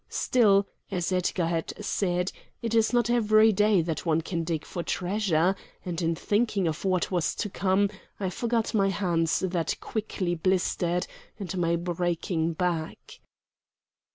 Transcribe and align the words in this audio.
Still, 0.09 0.67
as 0.89 1.11
Edgar 1.11 1.45
had 1.45 1.73
said, 1.79 2.31
it 2.63 2.73
is 2.73 2.91
not 2.91 3.07
every 3.11 3.51
day 3.51 3.83
that 3.83 4.03
one 4.03 4.21
can 4.21 4.43
dig 4.43 4.65
for 4.65 4.81
treasure, 4.81 5.55
and 5.85 6.01
in 6.01 6.15
thinking 6.15 6.67
of 6.67 6.83
what 6.83 7.11
was 7.11 7.35
to 7.35 7.51
come 7.51 7.87
I 8.19 8.31
forgot 8.31 8.73
my 8.73 8.89
hands 8.89 9.41
that 9.41 9.75
quickly 9.79 10.33
blistered, 10.33 11.05
and 11.37 11.55
my 11.55 11.75
breaking 11.75 12.53
back. 12.53 13.19